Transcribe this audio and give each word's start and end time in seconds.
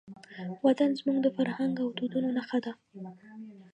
وطن 0.65 0.89
زموږ 0.99 1.17
د 1.21 1.27
فرهنګ 1.37 1.73
او 1.83 1.87
دودونو 1.97 2.29
نښه 2.37 2.59
ده. 2.65 2.71